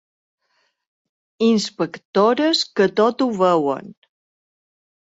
Inspectores 1.49 2.65
que 2.81 2.91
tot 3.03 3.25
ho 3.27 3.31
veuen. 3.45 3.97